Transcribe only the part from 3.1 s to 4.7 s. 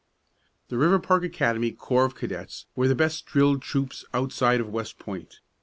drilled troops outside of